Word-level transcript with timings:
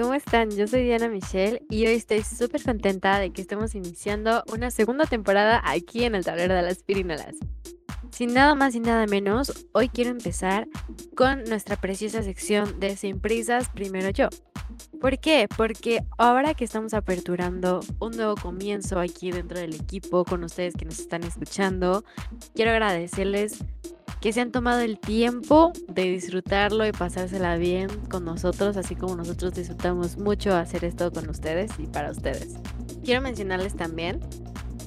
¿cómo 0.00 0.14
están? 0.14 0.50
Yo 0.50 0.66
soy 0.66 0.84
Diana 0.84 1.08
Michelle 1.08 1.62
y 1.68 1.86
hoy 1.86 1.94
estoy 1.94 2.22
súper 2.22 2.62
contenta 2.62 3.18
de 3.18 3.32
que 3.32 3.42
estemos 3.42 3.74
iniciando 3.74 4.42
una 4.50 4.70
segunda 4.70 5.04
temporada 5.04 5.60
aquí 5.62 6.04
en 6.04 6.14
el 6.14 6.24
tablero 6.24 6.54
de 6.54 6.62
las 6.62 6.82
pirinolas. 6.82 7.36
Sin 8.10 8.32
nada 8.32 8.54
más 8.54 8.74
y 8.74 8.80
nada 8.80 9.06
menos, 9.06 9.66
hoy 9.72 9.90
quiero 9.90 10.10
empezar 10.10 10.68
con 11.14 11.44
nuestra 11.44 11.76
preciosa 11.76 12.22
sección 12.22 12.80
de 12.80 12.96
Sin 12.96 13.20
Prisas, 13.20 13.68
primero 13.68 14.08
yo. 14.08 14.28
¿Por 15.02 15.18
qué? 15.18 15.48
Porque 15.54 16.00
ahora 16.16 16.54
que 16.54 16.64
estamos 16.64 16.94
aperturando 16.94 17.80
un 17.98 18.12
nuevo 18.12 18.36
comienzo 18.36 19.00
aquí 19.00 19.30
dentro 19.30 19.58
del 19.58 19.74
equipo 19.74 20.24
con 20.24 20.44
ustedes 20.44 20.74
que 20.76 20.86
nos 20.86 20.98
están 20.98 21.24
escuchando, 21.24 22.04
quiero 22.54 22.70
agradecerles 22.70 23.64
que 24.20 24.32
se 24.32 24.40
han 24.40 24.52
tomado 24.52 24.80
el 24.80 24.98
tiempo 24.98 25.72
de 25.88 26.04
disfrutarlo 26.04 26.86
y 26.86 26.92
pasársela 26.92 27.56
bien 27.56 27.88
con 28.10 28.24
nosotros, 28.24 28.76
así 28.76 28.94
como 28.94 29.16
nosotros 29.16 29.54
disfrutamos 29.54 30.18
mucho 30.18 30.54
hacer 30.54 30.84
esto 30.84 31.10
con 31.10 31.28
ustedes 31.28 31.72
y 31.78 31.86
para 31.86 32.10
ustedes. 32.10 32.56
Quiero 33.02 33.22
mencionarles 33.22 33.74
también 33.74 34.20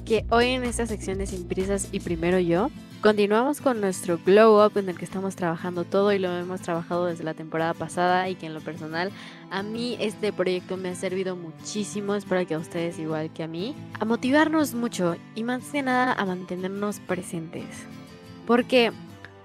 que 0.04 0.24
hoy 0.30 0.50
en 0.50 0.64
esta 0.64 0.86
sección 0.86 1.18
de 1.18 1.26
Sin 1.26 1.48
Prisas 1.48 1.88
y 1.90 1.98
Primero 1.98 2.38
Yo, 2.38 2.70
continuamos 3.00 3.60
con 3.60 3.80
nuestro 3.80 4.18
Glow 4.24 4.64
Up 4.64 4.78
en 4.78 4.88
el 4.88 4.96
que 4.96 5.04
estamos 5.04 5.34
trabajando 5.34 5.84
todo 5.84 6.12
y 6.12 6.20
lo 6.20 6.30
hemos 6.36 6.60
trabajado 6.60 7.06
desde 7.06 7.24
la 7.24 7.34
temporada 7.34 7.74
pasada 7.74 8.28
y 8.28 8.36
que 8.36 8.46
en 8.46 8.54
lo 8.54 8.60
personal 8.60 9.10
a 9.50 9.62
mí 9.64 9.96
este 9.98 10.32
proyecto 10.32 10.76
me 10.76 10.90
ha 10.90 10.94
servido 10.94 11.34
muchísimo, 11.34 12.14
espero 12.14 12.46
que 12.46 12.54
a 12.54 12.58
ustedes 12.58 12.98
igual 13.00 13.32
que 13.32 13.42
a 13.42 13.48
mí, 13.48 13.74
a 13.98 14.04
motivarnos 14.04 14.74
mucho 14.74 15.16
y 15.34 15.42
más 15.42 15.64
que 15.70 15.82
nada 15.82 16.12
a 16.12 16.24
mantenernos 16.24 17.00
presentes. 17.00 17.66
Porque 18.46 18.92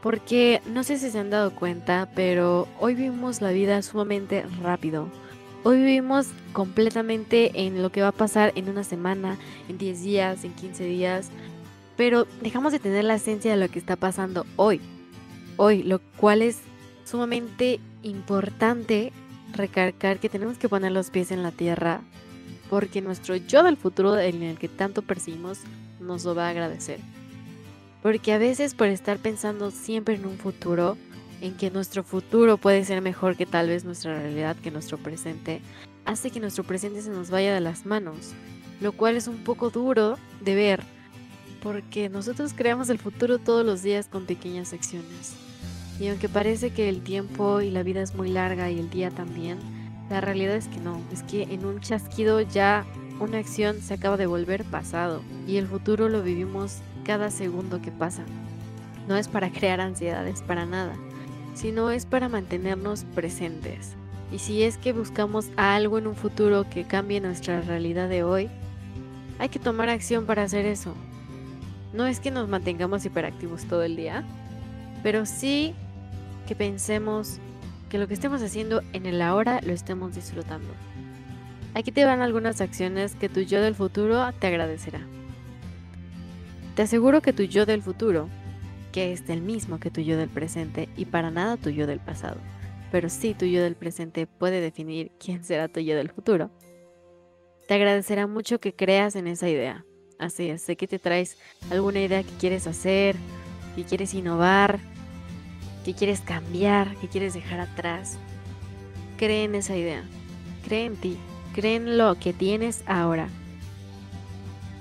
porque 0.02 0.62
no 0.66 0.84
sé 0.84 0.98
si 0.98 1.10
se 1.12 1.20
han 1.20 1.30
dado 1.30 1.54
cuenta, 1.54 2.10
pero 2.16 2.68
hoy 2.80 2.96
vivimos 2.96 3.42
la 3.42 3.52
vida 3.52 3.82
sumamente 3.82 4.46
rápido. 4.62 5.10
Hoy 5.64 5.78
vivimos 5.78 6.28
completamente 6.54 7.66
en 7.66 7.82
lo 7.82 7.92
que 7.92 8.02
va 8.02 8.10
a 8.10 8.14
pasar 8.14 8.54
en 8.56 8.70
una 8.70 8.84
semana, 8.84 9.38
en 9.68 9.78
10 9.78 10.04
días, 10.04 10.44
en 10.46 10.54
15 10.54 10.84
días, 10.86 11.30
pero 11.98 12.28
dejamos 12.42 12.72
de 12.72 12.80
tener 12.80 13.04
la 13.04 13.16
esencia 13.16 13.52
de 13.52 13.58
lo 13.58 13.70
que 13.70 13.80
está 13.80 13.98
pasando 13.98 14.46
hoy. 14.56 14.80
Hoy, 15.58 15.84
lo 15.84 16.00
cual 16.18 16.42
es 16.42 16.60
sumamente 17.04 17.82
importante 18.04 19.12
recalcar 19.52 20.20
que 20.20 20.30
tenemos 20.30 20.58
que 20.58 20.70
poner 20.70 20.94
los 20.94 21.10
pies 21.10 21.32
en 21.32 21.44
la 21.44 21.52
tierra 21.52 22.02
porque 22.70 23.02
nuestro 23.02 23.36
yo 23.36 23.64
del 23.64 23.78
futuro 23.78 24.18
en 24.18 24.44
el 24.44 24.58
que 24.58 24.70
tanto 24.70 25.02
perseguimos 25.02 25.60
nos 26.00 26.24
lo 26.24 26.36
va 26.36 26.48
a 26.48 26.50
agradecer. 26.52 27.00
Porque 28.02 28.34
a 28.34 28.38
veces 28.38 28.74
por 28.74 28.88
estar 28.88 29.18
pensando 29.18 29.72
siempre 29.72 30.16
en 30.16 30.26
un 30.26 30.38
futuro, 30.38 30.98
en 31.42 31.56
que 31.56 31.72
nuestro 31.72 32.04
futuro 32.04 32.58
puede 32.58 32.84
ser 32.86 33.02
mejor 33.02 33.36
que 33.36 33.46
tal 33.46 33.68
vez 33.68 33.86
nuestra 33.86 34.20
realidad, 34.20 34.56
que 34.58 34.72
nuestro 34.72 34.98
presente, 34.98 35.62
hace 36.06 36.32
que 36.32 36.40
nuestro 36.40 36.64
presente 36.64 37.02
se 37.02 37.10
nos 37.10 37.30
vaya 37.30 37.54
de 37.54 37.62
las 37.62 37.86
manos, 37.86 38.34
lo 38.82 38.92
cual 38.92 39.16
es 39.16 39.28
un 39.28 39.44
poco 39.44 39.70
duro 39.70 40.18
de 40.42 40.56
ver, 40.56 40.84
porque 41.62 42.10
nosotros 42.10 42.54
creamos 42.56 42.90
el 42.90 43.00
futuro 43.00 43.38
todos 43.38 43.66
los 43.66 43.82
días 43.84 44.08
con 44.08 44.26
pequeñas 44.26 44.74
acciones. 44.74 45.36
Y 46.00 46.08
aunque 46.08 46.30
parece 46.30 46.72
que 46.72 46.88
el 46.88 47.02
tiempo 47.02 47.60
y 47.60 47.72
la 47.72 47.84
vida 47.84 48.02
es 48.02 48.16
muy 48.16 48.30
larga 48.30 48.72
y 48.72 48.80
el 48.80 48.90
día 48.90 49.12
también, 49.12 49.60
la 50.10 50.22
realidad 50.22 50.56
es 50.56 50.68
que 50.68 50.80
no, 50.80 51.02
es 51.12 51.24
que 51.24 51.44
en 51.44 51.66
un 51.66 51.82
chasquido 51.82 52.42
ya 52.42 52.86
una 53.20 53.38
acción 53.38 53.82
se 53.82 53.96
acaba 53.96 54.18
de 54.18 54.26
volver 54.26 54.64
pasado 54.66 55.22
y 55.48 55.58
el 55.58 55.68
futuro 55.68 56.10
lo 56.10 56.24
vivimos 56.24 56.78
cada 57.04 57.32
segundo 57.32 57.82
que 57.82 57.92
pasa. 57.92 58.24
No 59.08 59.18
es 59.18 59.28
para 59.28 59.52
crear 59.52 59.82
ansiedades, 59.82 60.42
para 60.42 60.66
nada, 60.66 60.96
sino 61.54 61.92
es 61.92 62.06
para 62.06 62.30
mantenernos 62.30 63.04
presentes. 63.16 63.96
Y 64.32 64.40
si 64.40 64.64
es 64.64 64.78
que 64.78 64.94
buscamos 64.94 65.50
algo 65.58 65.98
en 65.98 66.08
un 66.08 66.16
futuro 66.16 66.70
que 66.70 66.86
cambie 66.86 67.20
nuestra 67.20 67.62
realidad 67.62 68.08
de 68.08 68.24
hoy, 68.24 68.50
hay 69.40 69.50
que 69.50 69.60
tomar 69.60 69.90
acción 69.90 70.26
para 70.26 70.44
hacer 70.44 70.66
eso. 70.66 70.94
No 71.94 72.06
es 72.06 72.20
que 72.20 72.30
nos 72.30 72.48
mantengamos 72.48 73.06
hiperactivos 73.06 73.66
todo 73.66 73.84
el 73.84 73.96
día, 73.96 74.24
pero 75.02 75.26
sí 75.26 75.74
que 76.48 76.56
pensemos 76.56 77.40
que 77.90 77.98
lo 77.98 78.08
que 78.08 78.14
estemos 78.14 78.44
haciendo 78.44 78.84
en 78.94 79.08
el 79.08 79.22
ahora 79.22 79.60
lo 79.64 79.74
estemos 79.74 80.14
disfrutando. 80.14 80.70
Aquí 81.74 81.92
te 81.92 82.06
van 82.06 82.22
algunas 82.22 82.62
acciones 82.62 83.16
que 83.16 83.30
tu 83.30 83.42
yo 83.42 83.62
del 83.62 83.76
futuro 83.76 84.32
te 84.40 84.48
agradecerá. 84.48 85.02
Te 86.76 86.84
aseguro 86.84 87.22
que 87.22 87.34
tu 87.34 87.44
yo 87.44 87.66
del 87.66 87.82
futuro, 87.82 88.30
que 88.92 89.12
es 89.12 89.30
el 89.30 89.42
mismo 89.42 89.80
que 89.80 89.92
tu 89.92 90.02
yo 90.02 90.18
del 90.18 90.30
presente 90.30 90.90
y 90.98 91.06
para 91.06 91.32
nada 91.32 91.58
tu 91.58 91.70
yo 91.70 91.88
del 91.88 92.00
pasado, 92.00 92.38
pero 92.92 93.10
sí 93.10 93.34
tu 93.34 93.46
yo 93.46 93.62
del 93.62 93.76
presente 93.76 94.28
puede 94.28 94.62
definir 94.62 95.12
quién 95.20 95.44
será 95.44 95.68
tu 95.68 95.80
yo 95.80 95.96
del 95.96 96.10
futuro, 96.10 96.50
te 97.70 97.76
agradecerá 97.76 98.26
mucho 98.26 98.60
que 98.60 98.74
creas 98.74 99.16
en 99.16 99.28
esa 99.28 99.48
idea. 99.48 99.86
Así 100.18 100.50
es, 100.50 100.64
sé 100.64 100.76
que 100.76 100.88
te 100.88 100.98
traes 100.98 101.38
alguna 101.70 102.02
idea 102.02 102.24
que 102.24 102.34
quieres 102.40 102.66
hacer, 102.66 103.16
que 103.76 103.84
quieres 103.84 104.16
innovar, 104.16 104.80
que 105.86 105.94
quieres 105.94 106.20
cambiar, 106.20 106.96
que 106.96 107.08
quieres 107.08 107.36
dejar 107.36 107.60
atrás. 107.60 108.18
Cree 109.18 109.44
en 109.44 109.54
esa 109.54 109.78
idea, 109.78 110.04
cree 110.66 110.86
en 110.86 110.96
ti, 110.96 111.20
cree 111.60 111.76
en 111.76 111.98
lo 111.98 112.16
que 112.16 112.34
tienes 112.34 112.84
ahora 112.88 113.30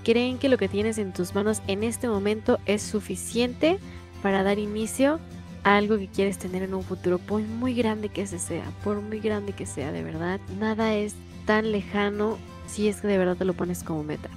creen 0.09 0.39
que 0.39 0.49
lo 0.49 0.56
que 0.56 0.71
tienes 0.71 0.97
en 0.97 1.12
tus 1.12 1.34
manos 1.34 1.61
en 1.66 1.84
este 1.84 2.09
momento 2.09 2.59
es 2.65 2.81
suficiente 2.81 3.78
para 4.22 4.43
dar 4.43 4.59
inicio 4.59 5.21
a 5.65 5.77
algo 5.77 5.99
que 5.99 6.09
quieres 6.09 6.39
tener 6.39 6.62
en 6.62 6.72
un 6.72 6.83
futuro, 6.83 7.19
por 7.19 7.43
muy 7.43 7.75
grande 7.75 8.09
que 8.09 8.22
ese 8.22 8.39
sea, 8.39 8.65
por 8.83 9.03
muy 9.03 9.21
grande 9.21 9.53
que 9.53 9.66
sea, 9.66 9.93
de 9.93 10.03
verdad, 10.03 10.41
nada 10.59 10.94
es 10.94 11.15
tan 11.44 11.72
lejano 11.72 12.39
si 12.66 12.89
es 12.89 13.03
que 13.03 13.09
de 13.09 13.19
verdad 13.19 13.37
te 13.37 13.45
lo 13.45 13.53
pones 13.53 13.83
como 13.83 14.03
meta. 14.03 14.31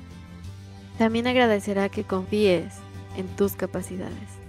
También 0.97 1.25
agradecerá 1.25 1.87
que 1.87 2.03
confíes 2.03 2.73
en 3.15 3.27
tus 3.37 3.53
capacidades. 3.53 4.41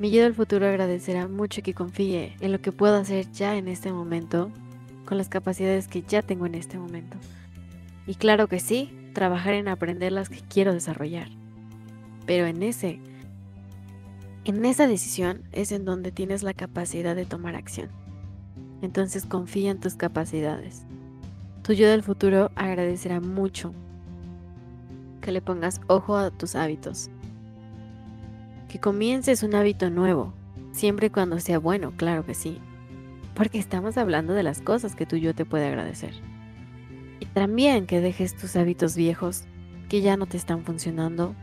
Mi 0.00 0.10
yo 0.10 0.24
del 0.24 0.34
futuro 0.34 0.66
agradecerá 0.66 1.28
mucho 1.28 1.62
que 1.62 1.74
confíe 1.74 2.34
en 2.40 2.50
lo 2.50 2.60
que 2.60 2.72
puedo 2.72 2.96
hacer 2.96 3.30
ya 3.30 3.56
en 3.56 3.68
este 3.68 3.92
momento, 3.92 4.50
con 5.10 5.18
las 5.18 5.28
capacidades 5.28 5.88
que 5.88 6.02
ya 6.02 6.22
tengo 6.22 6.46
en 6.46 6.54
este 6.54 6.78
momento. 6.78 7.16
Y 8.06 8.14
claro 8.14 8.46
que 8.46 8.60
sí, 8.60 8.96
trabajar 9.12 9.54
en 9.54 9.66
aprender 9.66 10.12
las 10.12 10.28
que 10.28 10.40
quiero 10.40 10.72
desarrollar. 10.72 11.26
Pero 12.26 12.46
en 12.46 12.62
ese, 12.62 13.00
en 14.44 14.64
esa 14.64 14.86
decisión 14.86 15.42
es 15.50 15.72
en 15.72 15.84
donde 15.84 16.12
tienes 16.12 16.44
la 16.44 16.54
capacidad 16.54 17.16
de 17.16 17.26
tomar 17.26 17.56
acción. 17.56 17.88
Entonces 18.82 19.26
confía 19.26 19.72
en 19.72 19.80
tus 19.80 19.96
capacidades. 19.96 20.84
Tu 21.64 21.72
yo 21.72 21.88
del 21.88 22.04
futuro 22.04 22.52
agradecerá 22.54 23.20
mucho 23.20 23.74
que 25.20 25.32
le 25.32 25.42
pongas 25.42 25.80
ojo 25.88 26.16
a 26.16 26.30
tus 26.30 26.54
hábitos. 26.54 27.10
Que 28.68 28.78
comiences 28.78 29.42
un 29.42 29.56
hábito 29.56 29.90
nuevo, 29.90 30.34
siempre 30.70 31.08
y 31.08 31.10
cuando 31.10 31.40
sea 31.40 31.58
bueno, 31.58 31.94
claro 31.96 32.24
que 32.24 32.34
sí. 32.34 32.60
Porque 33.34 33.58
estamos 33.58 33.96
hablando 33.96 34.32
de 34.32 34.42
las 34.42 34.60
cosas 34.60 34.94
que 34.94 35.06
tu 35.06 35.16
yo 35.16 35.34
te 35.34 35.44
puede 35.44 35.66
agradecer. 35.66 36.14
Y 37.20 37.26
también 37.26 37.86
que 37.86 38.00
dejes 38.00 38.36
tus 38.36 38.56
hábitos 38.56 38.96
viejos 38.96 39.44
que 39.88 40.00
ya 40.00 40.16
no 40.16 40.26
te 40.26 40.36
están 40.36 40.64
funcionando 40.64 41.34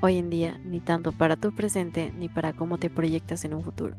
hoy 0.00 0.18
en 0.18 0.30
día, 0.30 0.60
ni 0.64 0.80
tanto 0.80 1.12
para 1.12 1.36
tu 1.36 1.54
presente 1.54 2.12
ni 2.16 2.28
para 2.28 2.52
cómo 2.52 2.78
te 2.78 2.90
proyectas 2.90 3.44
en 3.44 3.54
un 3.54 3.62
futuro. 3.62 3.96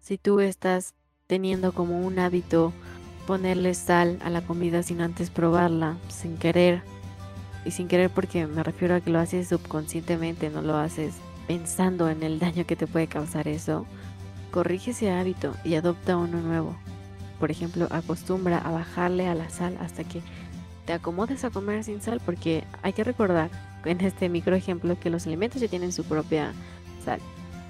Si 0.00 0.18
tú 0.18 0.40
estás 0.40 0.94
teniendo 1.26 1.72
como 1.72 2.00
un 2.00 2.18
hábito 2.18 2.72
ponerle 3.26 3.74
sal 3.74 4.18
a 4.24 4.30
la 4.30 4.42
comida 4.42 4.82
sin 4.82 5.00
antes 5.00 5.30
probarla, 5.30 5.96
sin 6.08 6.36
querer, 6.36 6.82
y 7.64 7.70
sin 7.70 7.88
querer 7.88 8.10
porque 8.10 8.46
me 8.46 8.62
refiero 8.62 8.94
a 8.94 9.00
que 9.00 9.10
lo 9.10 9.18
haces 9.18 9.48
subconscientemente, 9.48 10.50
no 10.50 10.62
lo 10.62 10.76
haces 10.76 11.14
pensando 11.46 12.08
en 12.08 12.22
el 12.22 12.38
daño 12.38 12.66
que 12.66 12.76
te 12.76 12.86
puede 12.86 13.06
causar 13.06 13.48
eso, 13.48 13.86
corrige 14.50 14.92
ese 14.92 15.10
hábito 15.10 15.54
y 15.64 15.74
adopta 15.74 16.16
uno 16.16 16.40
nuevo 16.40 16.76
por 17.40 17.50
ejemplo, 17.50 17.88
acostumbra 17.90 18.58
a 18.58 18.70
bajarle 18.70 19.26
a 19.26 19.34
la 19.34 19.48
sal 19.48 19.76
hasta 19.80 20.04
que 20.04 20.20
te 20.84 20.92
acomodes 20.92 21.42
a 21.44 21.50
comer 21.50 21.82
sin 21.82 22.02
sal, 22.02 22.20
porque 22.24 22.64
hay 22.82 22.92
que 22.92 23.02
recordar 23.02 23.50
en 23.86 24.02
este 24.02 24.28
micro 24.28 24.54
ejemplo 24.54 25.00
que 25.00 25.10
los 25.10 25.26
alimentos 25.26 25.60
ya 25.60 25.68
tienen 25.68 25.90
su 25.90 26.04
propia 26.04 26.52
sal. 27.02 27.18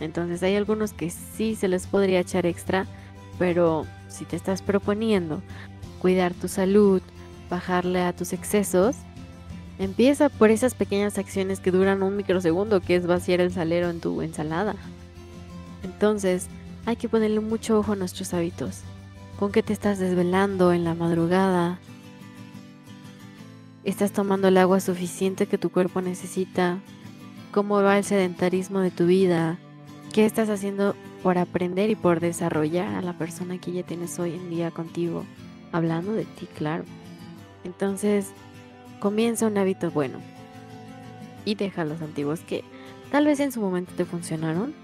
Entonces 0.00 0.42
hay 0.42 0.56
algunos 0.56 0.92
que 0.92 1.08
sí 1.10 1.54
se 1.54 1.68
les 1.68 1.86
podría 1.86 2.18
echar 2.18 2.46
extra, 2.46 2.86
pero 3.38 3.86
si 4.08 4.24
te 4.24 4.34
estás 4.34 4.60
proponiendo 4.60 5.40
cuidar 6.00 6.34
tu 6.34 6.48
salud, 6.48 7.00
bajarle 7.48 8.02
a 8.02 8.12
tus 8.12 8.32
excesos, 8.32 8.96
empieza 9.78 10.30
por 10.30 10.50
esas 10.50 10.74
pequeñas 10.74 11.16
acciones 11.16 11.60
que 11.60 11.70
duran 11.70 12.02
un 12.02 12.16
microsegundo, 12.16 12.80
que 12.80 12.96
es 12.96 13.06
vaciar 13.06 13.40
el 13.40 13.52
salero 13.52 13.88
en 13.88 14.00
tu 14.00 14.20
ensalada. 14.20 14.74
Entonces, 15.84 16.48
hay 16.86 16.96
que 16.96 17.08
ponerle 17.08 17.40
mucho 17.40 17.78
ojo 17.78 17.92
a 17.92 17.96
nuestros 17.96 18.34
hábitos 18.34 18.80
con 19.38 19.52
qué 19.52 19.62
te 19.62 19.72
estás 19.72 19.98
desvelando 19.98 20.72
en 20.72 20.84
la 20.84 20.94
madrugada. 20.94 21.78
¿Estás 23.84 24.12
tomando 24.12 24.48
el 24.48 24.58
agua 24.58 24.80
suficiente 24.80 25.46
que 25.46 25.56
tu 25.56 25.70
cuerpo 25.70 26.02
necesita? 26.02 26.78
¿Cómo 27.50 27.82
va 27.82 27.96
el 27.96 28.04
sedentarismo 28.04 28.80
de 28.80 28.90
tu 28.90 29.06
vida? 29.06 29.58
¿Qué 30.12 30.26
estás 30.26 30.50
haciendo 30.50 30.94
por 31.22 31.38
aprender 31.38 31.88
y 31.88 31.94
por 31.94 32.20
desarrollar 32.20 32.94
a 32.94 33.02
la 33.02 33.16
persona 33.16 33.58
que 33.58 33.72
ya 33.72 33.82
tienes 33.82 34.18
hoy 34.18 34.34
en 34.34 34.50
día 34.50 34.70
contigo? 34.70 35.24
hablando 35.72 36.12
de 36.12 36.24
ti, 36.24 36.46
claro. 36.46 36.84
Entonces, 37.64 38.32
comienza 38.98 39.46
un 39.46 39.58
hábito 39.58 39.90
bueno 39.90 40.18
y 41.44 41.54
deja 41.54 41.84
los 41.84 42.02
antiguos 42.02 42.40
que 42.40 42.64
tal 43.10 43.26
vez 43.26 43.40
en 43.40 43.52
su 43.52 43.60
momento 43.60 43.92
te 43.96 44.04
funcionaron, 44.04 44.74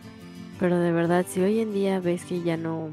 pero 0.58 0.78
de 0.78 0.92
verdad 0.92 1.26
si 1.28 1.40
hoy 1.40 1.60
en 1.60 1.72
día 1.72 2.00
ves 2.00 2.24
que 2.24 2.42
ya 2.42 2.56
no 2.56 2.90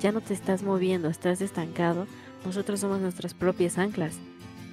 ya 0.00 0.12
no 0.12 0.20
te 0.20 0.34
estás 0.34 0.62
moviendo, 0.62 1.08
estás 1.08 1.40
estancado, 1.40 2.06
nosotros 2.44 2.80
somos 2.80 3.00
nuestras 3.00 3.32
propias 3.32 3.78
anclas. 3.78 4.18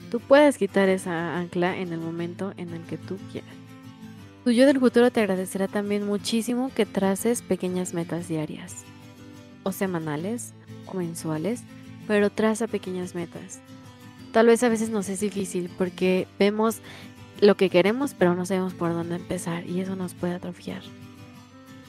Tú 0.10 0.20
puedes 0.20 0.58
quitar 0.58 0.90
esa 0.90 1.38
ancla 1.38 1.78
en 1.78 1.94
el 1.94 2.00
momento 2.00 2.54
en 2.58 2.74
el 2.74 2.82
que 2.82 2.98
tú 2.98 3.18
quieras. 3.32 3.50
Tu 4.44 4.52
yo 4.52 4.66
del 4.66 4.80
futuro 4.80 5.10
te 5.10 5.22
agradecerá 5.22 5.68
también 5.70 6.06
muchísimo 6.06 6.70
que 6.76 6.86
traces 6.86 7.42
pequeñas 7.42 7.94
metas 7.94 8.28
diarias, 8.28 8.84
o 9.64 9.72
semanales, 9.72 10.54
o 10.88 10.98
mensuales, 10.98 11.64
pero 12.08 12.30
traza 12.30 12.68
pequeñas 12.68 13.16
metas. 13.16 13.62
Tal 14.34 14.48
vez 14.48 14.64
a 14.64 14.70
veces 14.70 14.90
nos 14.90 15.08
es 15.10 15.20
difícil 15.22 15.70
porque 15.78 16.28
vemos 16.40 16.80
lo 17.40 17.56
que 17.56 17.70
queremos, 17.70 18.16
pero 18.18 18.36
no 18.36 18.46
sabemos 18.46 18.74
por 18.74 18.92
dónde 18.92 19.16
empezar 19.16 19.66
y 19.66 19.80
eso 19.80 19.96
nos 19.96 20.14
puede 20.14 20.34
atrofiar. 20.34 20.82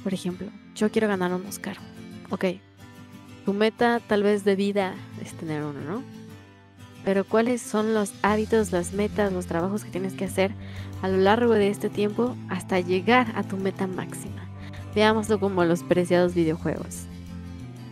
Por 0.02 0.14
ejemplo, 0.14 0.48
yo 0.74 0.90
quiero 0.90 1.08
ganar 1.08 1.32
un 1.32 1.46
Oscar. 1.46 1.76
Ok, 2.30 2.46
tu 3.44 3.52
meta 3.52 4.00
tal 4.06 4.22
vez 4.22 4.44
de 4.44 4.56
vida 4.56 4.94
es 5.22 5.32
tener 5.34 5.62
uno, 5.62 5.80
¿no? 5.80 6.02
Pero 7.04 7.24
¿cuáles 7.24 7.60
son 7.60 7.94
los 7.94 8.14
hábitos, 8.22 8.70
las 8.72 8.92
metas, 8.92 9.32
los 9.32 9.46
trabajos 9.46 9.84
que 9.84 9.90
tienes 9.90 10.14
que 10.14 10.24
hacer 10.24 10.52
a 11.02 11.08
lo 11.08 11.16
largo 11.16 11.52
de 11.54 11.68
este 11.68 11.90
tiempo 11.90 12.36
hasta 12.48 12.78
llegar 12.78 13.32
a 13.34 13.42
tu 13.42 13.56
meta 13.56 13.86
máxima? 13.86 14.48
Veámoslo 14.94 15.40
como 15.40 15.64
los 15.64 15.82
preciados 15.82 16.34
videojuegos. 16.34 17.06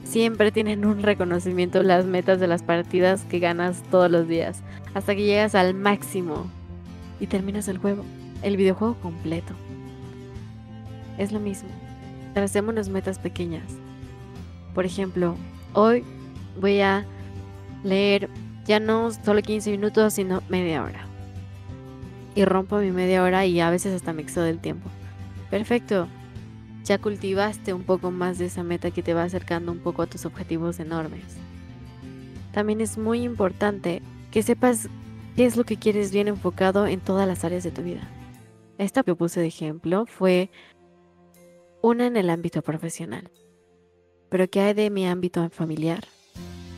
Siempre 0.05 0.53
tienen 0.53 0.85
un 0.85 1.03
reconocimiento 1.03 1.83
las 1.83 2.05
metas 2.05 2.41
de 2.41 2.47
las 2.47 2.63
partidas 2.63 3.25
que 3.25 3.39
ganas 3.39 3.83
todos 3.91 4.11
los 4.11 4.29
días, 4.29 4.63
hasta 4.95 5.15
que 5.15 5.25
llegas 5.25 5.55
al 5.55 5.75
máximo 5.75 6.51
y 7.19 7.27
terminas 7.27 7.69
el 7.69 7.79
juego, 7.79 8.05
el 8.43 8.57
videojuego 8.57 8.95
completo. 9.01 9.55
Es 11.19 11.33
lo 11.33 11.41
mismo. 11.41 11.69
Tracémonos 12.35 12.89
metas 12.89 13.19
pequeñas 13.19 13.65
por 14.75 14.85
ejemplo, 14.85 15.37
hoy 15.73 16.05
voy 16.61 16.81
a 16.81 17.05
leer 17.83 18.29
ya 18.67 18.79
no 18.79 19.11
solo 19.11 19.43
15 19.43 19.71
minutos, 19.71 20.15
sino 20.15 20.43
media 20.49 20.85
hora. 20.85 21.07
Y 22.35 22.45
rompo 22.45 22.79
mi 22.79 22.93
media 22.93 23.23
hora 23.23 23.45
y 23.47 23.61
a 23.61 23.71
veces 23.71 23.95
hasta 23.95 24.13
me 24.13 24.23
excedo 24.23 24.45
del 24.45 24.61
tiempo. 24.61 24.89
Perfecto. 25.51 26.07
Ya 26.85 26.99
cultivaste 26.99 27.75
un 27.75 27.83
poco 27.83 28.11
más 28.11 28.39
de 28.39 28.47
esa 28.47 28.63
meta 28.63 28.91
que 28.91 29.03
te 29.03 29.13
va 29.13 29.25
acercando 29.25 29.73
un 29.73 29.79
poco 29.79 30.03
a 30.03 30.07
tus 30.07 30.25
objetivos 30.25 30.79
enormes. 30.79 31.25
También 32.53 32.81
es 32.81 32.97
muy 32.97 33.23
importante 33.23 34.03
que 34.31 34.43
sepas 34.43 34.89
qué 35.37 35.47
es 35.47 35.57
lo 35.57 35.65
que 35.65 35.77
quieres 35.77 36.13
bien 36.13 36.29
enfocado 36.29 36.87
en 36.87 37.01
todas 37.01 37.27
las 37.27 37.45
áreas 37.45 37.65
de 37.65 37.71
tu 37.71 37.83
vida. 37.83 38.09
Esta 38.79 39.03
que 39.03 39.15
puse 39.15 39.41
de 39.41 39.49
ejemplo 39.49 40.07
fue 40.07 40.51
una 41.83 42.07
en 42.07 42.17
el 42.17 42.31
ámbito 42.31 42.63
profesional. 42.63 43.31
Pero 44.29 44.49
¿qué 44.49 44.61
hay 44.61 44.75
de 44.75 44.91
mi 44.91 45.07
ámbito 45.07 45.49
familiar? 45.51 46.05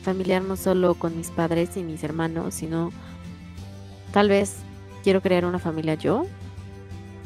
Familiar 0.02 0.43
no 0.43 0.56
solo 0.56 0.94
con 0.94 1.16
mis 1.16 1.31
padres 1.31 1.76
y 1.76 1.82
mis 1.82 2.02
hermanos, 2.04 2.54
sino 2.54 2.90
tal 4.12 4.28
vez 4.28 4.56
quiero 5.02 5.20
crear 5.20 5.44
una 5.44 5.58
familia 5.58 5.94
yo, 5.94 6.26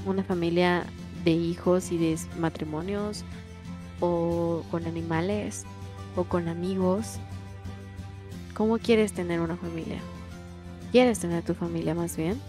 una 0.04 0.24
familia 0.24 0.84
de 1.24 1.32
hijos 1.32 1.92
y 1.92 1.98
de 1.98 2.18
matrimonios, 2.38 3.24
o 4.00 4.62
con 4.70 4.86
animales, 4.86 5.64
o 6.16 6.24
con 6.24 6.48
amigos. 6.48 7.18
¿Cómo 8.54 8.78
quieres 8.78 9.12
tener 9.12 9.40
una 9.40 9.56
familia? 9.56 9.98
¿Quieres 10.92 11.18
tener 11.18 11.42
tu 11.44 11.54
familia 11.54 11.94
más 11.94 12.16
bien? 12.16 12.40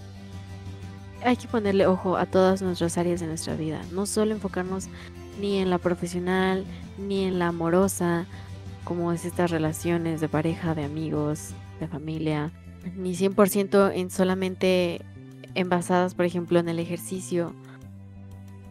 Hay 1.23 1.35
que 1.35 1.47
ponerle 1.47 1.87
ojo 1.87 2.15
a 2.15 2.25
todas 2.25 2.61
nuestras 2.61 2.97
áreas 2.97 3.19
de 3.19 3.27
nuestra 3.27 3.55
vida, 3.55 3.81
no 3.91 4.05
solo 4.05 4.33
enfocarnos 4.33 4.87
ni 5.39 5.57
en 5.57 5.69
la 5.69 5.77
profesional, 5.77 6.65
ni 6.97 7.23
en 7.25 7.39
la 7.39 7.47
amorosa, 7.47 8.25
como 8.83 9.11
es 9.11 9.25
estas 9.25 9.51
relaciones 9.51 10.21
de 10.21 10.29
pareja, 10.29 10.75
de 10.75 10.83
amigos, 10.83 11.51
de 11.79 11.87
familia, 11.87 12.51
ni 12.95 13.15
100% 13.15 13.91
en 13.93 14.09
solamente 14.09 15.01
envasadas, 15.55 16.13
por 16.13 16.25
ejemplo, 16.25 16.59
en 16.59 16.69
el 16.69 16.79
ejercicio. 16.79 17.53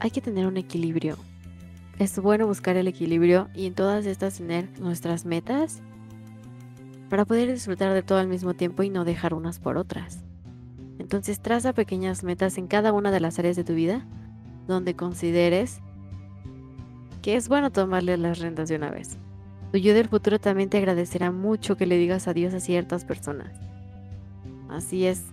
Hay 0.00 0.10
que 0.10 0.20
tener 0.20 0.46
un 0.46 0.56
equilibrio. 0.56 1.16
Es 1.98 2.18
bueno 2.18 2.46
buscar 2.46 2.76
el 2.76 2.88
equilibrio 2.88 3.48
y 3.54 3.66
en 3.66 3.74
todas 3.74 4.06
estas 4.06 4.38
tener 4.38 4.68
nuestras 4.80 5.24
metas 5.24 5.80
para 7.08 7.24
poder 7.24 7.50
disfrutar 7.52 7.94
de 7.94 8.02
todo 8.02 8.18
al 8.18 8.28
mismo 8.28 8.54
tiempo 8.54 8.82
y 8.82 8.90
no 8.90 9.04
dejar 9.04 9.34
unas 9.34 9.58
por 9.58 9.76
otras. 9.76 10.18
Entonces 10.98 11.40
traza 11.40 11.72
pequeñas 11.72 12.24
metas 12.24 12.58
en 12.58 12.66
cada 12.66 12.92
una 12.92 13.10
de 13.10 13.20
las 13.20 13.38
áreas 13.38 13.56
de 13.56 13.64
tu 13.64 13.74
vida 13.74 14.06
donde 14.66 14.96
consideres 14.96 15.80
que 17.26 17.34
es 17.34 17.48
bueno 17.48 17.72
tomarle 17.72 18.16
las 18.18 18.38
rentas 18.38 18.68
de 18.68 18.76
una 18.76 18.88
vez. 18.88 19.18
Tu 19.72 19.78
yo 19.78 19.94
del 19.94 20.08
futuro 20.08 20.38
también 20.38 20.70
te 20.70 20.78
agradecerá 20.78 21.32
mucho 21.32 21.76
que 21.76 21.84
le 21.84 21.98
digas 21.98 22.28
adiós 22.28 22.54
a 22.54 22.60
ciertas 22.60 23.04
personas. 23.04 23.50
Así 24.68 25.06
es, 25.06 25.24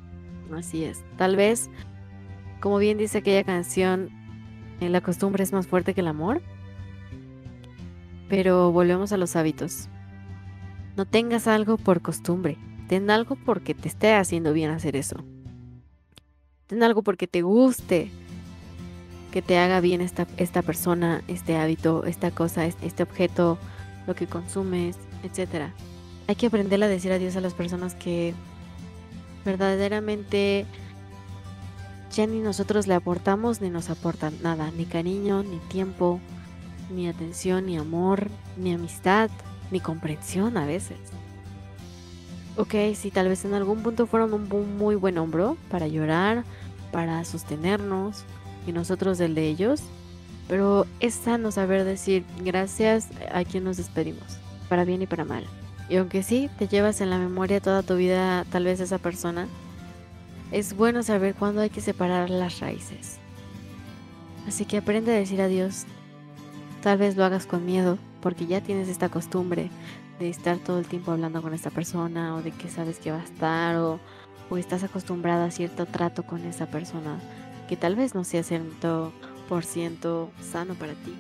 así 0.52 0.86
es. 0.86 1.04
Tal 1.18 1.36
vez, 1.36 1.70
como 2.62 2.80
bien 2.80 2.98
dice 2.98 3.20
aquella 3.20 3.44
canción, 3.44 4.10
eh, 4.80 4.90
la 4.90 5.02
costumbre 5.02 5.44
es 5.44 5.54
más 5.54 5.68
fuerte 5.68 5.94
que 5.94 6.02
el 6.02 6.08
amor. 6.08 6.42
Pero 8.28 8.72
volvemos 8.72 9.12
a 9.12 9.18
los 9.18 9.36
hábitos. 9.36 9.88
No 10.98 11.06
tengas 11.06 11.46
algo 11.46 11.78
por 11.78 12.02
costumbre. 12.02 12.58
Ten 12.88 13.12
algo 13.12 13.36
porque 13.36 13.76
te 13.76 13.88
esté 13.88 14.16
haciendo 14.16 14.52
bien 14.52 14.72
hacer 14.72 14.96
eso. 14.96 15.18
Ten 16.66 16.82
algo 16.82 17.04
porque 17.04 17.28
te 17.28 17.44
guste 17.44 18.10
que 19.34 19.42
te 19.42 19.58
haga 19.58 19.80
bien 19.80 20.00
esta, 20.00 20.28
esta 20.38 20.62
persona, 20.62 21.24
este 21.28 21.58
hábito, 21.58 22.04
esta 22.06 22.30
cosa, 22.30 22.68
este 22.68 23.02
objeto, 23.02 23.58
lo 24.06 24.14
que 24.14 24.28
consumes, 24.28 24.96
etc. 25.24 25.72
Hay 26.28 26.36
que 26.36 26.46
aprender 26.46 26.84
a 26.84 26.88
decir 26.88 27.12
adiós 27.12 27.36
a 27.36 27.42
las 27.42 27.56
personas 27.56 27.96
que 27.96 28.36
verdaderamente 29.44 30.68
ya 32.12 32.28
ni 32.28 32.42
nosotros 32.42 32.86
le 32.86 32.94
aportamos 32.94 33.60
ni 33.60 33.72
nos 33.72 33.90
aportan 33.90 34.36
nada, 34.44 34.70
ni 34.78 34.86
cariño, 34.86 35.42
ni 35.42 35.58
tiempo, 35.58 36.20
ni 36.94 37.10
atención, 37.10 37.66
ni 37.66 37.76
amor, 37.76 38.30
ni 38.56 38.72
amistad, 38.72 39.32
ni 39.72 39.80
comprensión 39.80 40.58
a 40.58 40.68
veces. 40.68 41.00
Ok, 42.56 42.76
si 42.94 43.10
tal 43.10 43.30
vez 43.30 43.46
en 43.46 43.56
algún 43.56 43.82
punto 43.82 44.06
fueron 44.06 44.32
un 44.36 44.78
muy 44.78 44.94
buen 44.94 45.18
hombro 45.18 45.58
para 45.72 45.88
llorar, 45.88 46.44
para 46.92 47.26
sostenernos, 47.26 48.26
y 48.66 48.72
nosotros 48.72 49.18
del 49.18 49.36
de 49.36 49.48
ellos, 49.48 49.82
pero 50.48 50.86
es 51.00 51.14
sano 51.14 51.52
saber 51.52 51.84
decir 51.84 52.24
gracias 52.44 53.08
a 53.32 53.44
quien 53.44 53.64
nos 53.64 53.78
despedimos, 53.78 54.38
para 54.70 54.86
bien 54.86 55.02
y 55.02 55.08
para 55.08 55.26
mal. 55.26 55.46
Y 55.90 55.98
aunque 55.98 56.24
sí, 56.24 56.50
te 56.58 56.68
llevas 56.68 57.02
en 57.02 57.10
la 57.10 57.18
memoria 57.18 57.62
toda 57.62 57.84
tu 57.84 57.96
vida 57.96 58.46
tal 58.52 58.66
vez 58.66 58.80
esa 58.80 58.98
persona, 58.98 59.48
es 60.52 60.76
bueno 60.76 61.04
saber 61.04 61.36
cuándo 61.36 61.62
hay 61.62 61.70
que 61.70 61.82
separar 61.82 62.30
las 62.30 62.60
raíces. 62.60 63.18
Así 64.48 64.66
que 64.66 64.78
aprende 64.78 65.12
a 65.12 65.16
decir 65.16 65.42
adiós. 65.42 65.86
Tal 66.82 66.98
vez 66.98 67.16
lo 67.16 67.24
hagas 67.24 67.46
con 67.46 67.66
miedo, 67.66 67.98
porque 68.22 68.46
ya 68.46 68.62
tienes 68.62 68.90
esta 68.90 69.10
costumbre 69.10 69.70
de 70.20 70.30
estar 70.30 70.58
todo 70.58 70.80
el 70.80 70.86
tiempo 70.86 71.12
hablando 71.12 71.42
con 71.42 71.54
esta 71.54 71.70
persona, 71.70 72.36
o 72.36 72.42
de 72.42 72.52
que 72.52 72.70
sabes 72.70 73.00
que 73.00 73.12
va 73.12 73.20
a 73.20 73.24
estar, 73.24 73.78
o, 73.78 74.00
o 74.50 74.58
estás 74.58 74.84
acostumbrada 74.84 75.46
a 75.46 75.52
cierto 75.52 75.86
trato 75.86 76.24
con 76.24 76.44
esa 76.46 76.68
persona 76.68 77.20
que 77.68 77.78
tal 77.78 77.96
vez 77.96 78.16
no 78.16 78.24
sea 78.24 78.42
100% 78.42 80.30
sano 80.42 80.74
para 80.76 80.94
ti. 80.94 81.14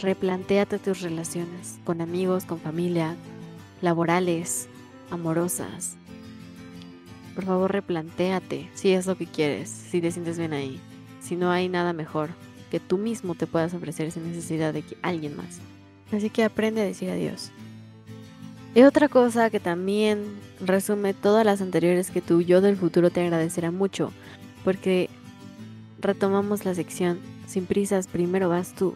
Replantéate 0.00 0.78
tus 0.78 1.00
relaciones 1.00 1.78
con 1.84 2.00
amigos, 2.00 2.44
con 2.44 2.58
familia, 2.58 3.16
laborales, 3.80 4.68
amorosas. 5.10 5.96
Por 7.34 7.44
favor, 7.44 7.72
replantéate 7.72 8.68
si 8.74 8.90
es 8.90 9.06
lo 9.06 9.16
que 9.16 9.26
quieres, 9.26 9.68
si 9.68 10.00
te 10.00 10.10
sientes 10.10 10.38
bien 10.38 10.52
ahí. 10.52 10.80
Si 11.20 11.36
no 11.36 11.50
hay 11.50 11.68
nada 11.68 11.92
mejor 11.92 12.30
que 12.70 12.80
tú 12.80 12.98
mismo 12.98 13.34
te 13.34 13.46
puedas 13.46 13.72
ofrecer 13.74 14.10
sin 14.10 14.28
necesidad 14.28 14.72
de 14.72 14.82
que 14.82 14.96
alguien 15.02 15.36
más. 15.36 15.60
Así 16.12 16.30
que 16.30 16.44
aprende 16.44 16.80
a 16.80 16.84
decir 16.84 17.10
adiós. 17.10 17.50
Y 18.74 18.82
otra 18.82 19.08
cosa 19.08 19.50
que 19.50 19.60
también 19.60 20.24
resume 20.60 21.14
todas 21.14 21.44
las 21.46 21.60
anteriores 21.60 22.10
que 22.10 22.20
tu 22.20 22.42
yo 22.42 22.60
del 22.60 22.76
futuro 22.76 23.10
te 23.10 23.22
agradecerá 23.22 23.70
mucho, 23.70 24.12
porque 24.64 25.08
retomamos 26.04 26.64
la 26.64 26.74
sección 26.74 27.18
sin 27.46 27.66
prisas, 27.66 28.06
primero 28.06 28.48
vas 28.48 28.74
tú. 28.74 28.94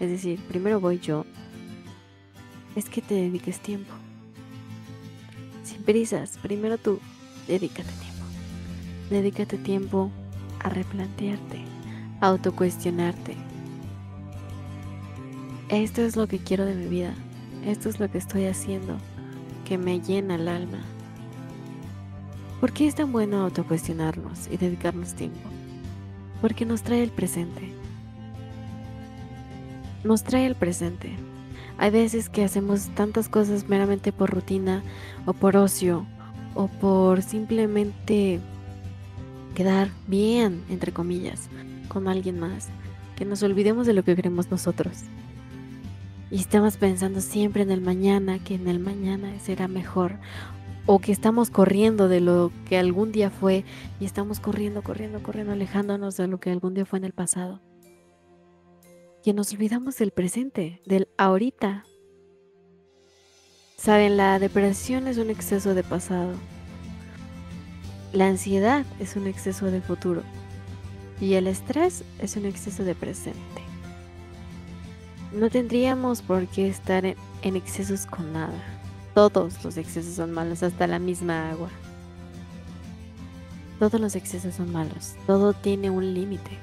Es 0.00 0.10
decir, 0.10 0.40
primero 0.48 0.80
voy 0.80 0.98
yo. 0.98 1.24
Es 2.74 2.88
que 2.88 3.00
te 3.02 3.14
dediques 3.14 3.60
tiempo. 3.60 3.92
Sin 5.62 5.82
prisas, 5.82 6.38
primero 6.42 6.78
tú, 6.78 6.98
dedícate 7.46 7.90
tiempo. 7.90 8.24
Dedícate 9.10 9.58
tiempo 9.58 10.10
a 10.60 10.68
replantearte, 10.68 11.62
a 12.20 12.28
autocuestionarte. 12.28 13.36
Esto 15.68 16.02
es 16.02 16.16
lo 16.16 16.26
que 16.26 16.38
quiero 16.38 16.64
de 16.64 16.74
mi 16.74 16.86
vida. 16.86 17.14
Esto 17.64 17.88
es 17.88 18.00
lo 18.00 18.10
que 18.10 18.18
estoy 18.18 18.46
haciendo. 18.46 18.96
¿Qué 19.64 19.72
que 19.72 19.78
me 19.78 20.00
llena 20.00 20.34
el 20.34 20.48
alma. 20.48 20.80
¿Por 22.60 22.72
qué 22.72 22.86
es 22.86 22.94
tan 22.94 23.10
bueno 23.10 23.42
autocuestionarnos 23.42 24.48
y 24.50 24.56
dedicarnos 24.56 25.14
tiempo? 25.14 25.51
Porque 26.42 26.66
nos 26.66 26.82
trae 26.82 27.02
el 27.02 27.10
presente. 27.10 27.72
Nos 30.04 30.24
trae 30.24 30.44
el 30.44 30.56
presente. 30.56 31.16
Hay 31.78 31.90
veces 31.90 32.28
que 32.28 32.44
hacemos 32.44 32.90
tantas 32.94 33.30
cosas 33.30 33.68
meramente 33.68 34.12
por 34.12 34.28
rutina 34.28 34.82
o 35.24 35.32
por 35.32 35.56
ocio 35.56 36.04
o 36.54 36.68
por 36.68 37.22
simplemente 37.22 38.40
quedar 39.54 39.88
bien, 40.06 40.62
entre 40.68 40.92
comillas, 40.92 41.48
con 41.88 42.08
alguien 42.08 42.38
más, 42.38 42.68
que 43.16 43.24
nos 43.24 43.42
olvidemos 43.42 43.86
de 43.86 43.94
lo 43.94 44.02
que 44.02 44.16
queremos 44.16 44.50
nosotros. 44.50 44.98
Y 46.30 46.36
estamos 46.36 46.76
pensando 46.76 47.20
siempre 47.20 47.62
en 47.62 47.70
el 47.70 47.80
mañana, 47.80 48.38
que 48.38 48.54
en 48.54 48.66
el 48.66 48.80
mañana 48.80 49.30
será 49.40 49.68
mejor. 49.68 50.16
O 50.86 50.98
que 50.98 51.12
estamos 51.12 51.50
corriendo 51.50 52.08
de 52.08 52.20
lo 52.20 52.50
que 52.68 52.78
algún 52.78 53.12
día 53.12 53.30
fue 53.30 53.64
y 54.00 54.04
estamos 54.04 54.40
corriendo, 54.40 54.82
corriendo, 54.82 55.22
corriendo, 55.22 55.52
alejándonos 55.52 56.16
de 56.16 56.26
lo 56.26 56.40
que 56.40 56.50
algún 56.50 56.74
día 56.74 56.84
fue 56.84 56.98
en 56.98 57.04
el 57.04 57.12
pasado. 57.12 57.60
Que 59.22 59.32
nos 59.32 59.52
olvidamos 59.52 59.96
del 59.96 60.10
presente, 60.10 60.82
del 60.84 61.08
ahorita. 61.16 61.84
Saben, 63.76 64.16
la 64.16 64.38
depresión 64.38 65.06
es 65.06 65.18
un 65.18 65.30
exceso 65.30 65.74
de 65.74 65.84
pasado. 65.84 66.34
La 68.12 68.26
ansiedad 68.26 68.84
es 69.00 69.16
un 69.16 69.26
exceso 69.26 69.66
de 69.70 69.80
futuro 69.80 70.22
y 71.22 71.34
el 71.34 71.46
estrés 71.46 72.04
es 72.18 72.36
un 72.36 72.44
exceso 72.44 72.82
de 72.82 72.96
presente. 72.96 73.40
No 75.32 75.48
tendríamos 75.48 76.20
por 76.20 76.46
qué 76.48 76.66
estar 76.66 77.06
en, 77.06 77.16
excesos 77.56 78.06
con 78.06 78.32
nada. 78.32 78.81
Todos 79.14 79.62
los 79.64 79.76
excesos 79.76 80.14
son 80.14 80.32
malos, 80.32 80.62
hasta 80.62 80.86
la 80.86 80.98
misma 80.98 81.50
agua. 81.50 81.68
Todos 83.78 84.00
los 84.00 84.14
excesos 84.14 84.54
son 84.54 84.72
malos, 84.72 85.14
todo 85.26 85.52
tiene 85.52 85.90
un 85.90 86.14
límite. 86.14 86.58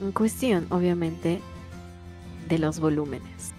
En 0.00 0.12
cuestión, 0.12 0.66
obviamente, 0.70 1.40
de 2.48 2.58
los 2.58 2.80
volúmenes. 2.80 3.52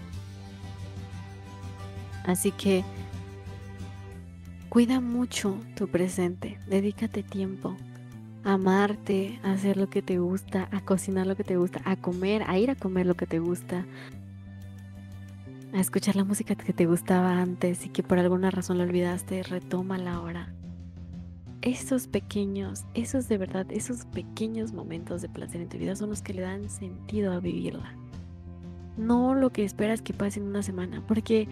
Así 2.26 2.52
que 2.52 2.84
Cuida 4.72 5.02
mucho 5.02 5.58
tu 5.76 5.90
presente, 5.90 6.58
dedícate 6.66 7.24
tiempo 7.24 7.76
a 8.46 8.54
amarte, 8.54 9.38
a 9.44 9.52
hacer 9.52 9.76
lo 9.76 9.90
que 9.90 10.02
te 10.02 10.18
gusta, 10.18 10.70
a 10.72 10.80
cocinar 10.80 11.28
lo 11.28 11.36
que 11.36 11.44
te 11.44 11.58
gusta, 11.58 11.82
a 11.84 11.98
comer, 11.98 12.44
a 12.48 12.58
ir 12.58 12.72
a 12.72 12.76
comer 12.76 13.06
lo 13.06 13.16
que 13.16 13.26
te 13.26 13.40
gusta, 13.40 13.86
a 15.74 15.80
escuchar 15.80 16.16
la 16.16 16.24
música 16.24 16.56
que 16.56 16.74
te 16.74 16.86
gustaba 16.86 17.42
antes 17.42 17.86
y 17.86 17.90
que 17.90 18.04
por 18.04 18.20
alguna 18.20 18.52
razón 18.52 18.78
la 18.78 18.84
olvidaste, 18.84 19.44
retoma 19.44 19.98
la 19.98 20.16
ahora. 20.16 20.54
Esos 21.62 22.08
pequeños, 22.08 22.86
esos 22.94 23.30
de 23.30 23.38
verdad, 23.38 23.66
esos 23.70 24.06
pequeños 24.06 24.74
momentos 24.74 25.22
de 25.22 25.30
placer 25.30 25.62
en 25.62 25.70
tu 25.70 25.78
vida 25.78 25.96
son 25.96 26.10
los 26.10 26.22
que 26.22 26.34
le 26.34 26.42
dan 26.42 26.70
sentido 26.70 27.32
a 27.32 27.40
vivirla. 27.40 27.96
No 28.98 29.36
lo 29.36 29.52
que 29.52 29.64
esperas 29.64 30.02
que 30.02 30.14
pase 30.14 30.40
en 30.40 30.48
una 30.48 30.64
semana, 30.64 31.04
porque 31.08 31.48